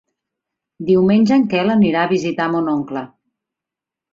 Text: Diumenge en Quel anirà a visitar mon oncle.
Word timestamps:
Diumenge 0.87 1.35
en 1.35 1.45
Quel 1.51 1.71
anirà 1.73 2.07
a 2.07 2.11
visitar 2.15 2.51
mon 2.55 2.73
oncle. 2.73 3.05